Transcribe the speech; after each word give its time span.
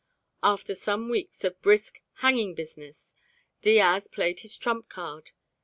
After 0.41 0.73
some 0.73 1.09
weeks 1.11 1.43
of 1.43 1.61
brisk 1.61 2.01
hanging 2.25 2.55
business, 2.55 3.13
Diaz 3.61 4.07
played 4.07 4.39
his 4.39 4.57
trump 4.57 4.89
card. 4.89 5.29